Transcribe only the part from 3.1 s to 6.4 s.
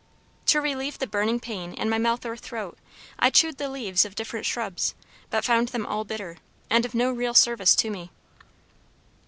I chewed the leaves of different shrubs, but found them all bitter,